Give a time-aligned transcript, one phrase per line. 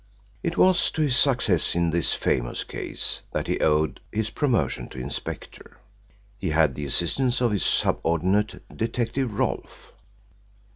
[0.41, 4.99] It was to his success in this famous case that he owed his promotion to
[4.99, 5.77] Inspector.
[6.39, 9.93] He had the assistance of his subordinate, Detective Rolfe.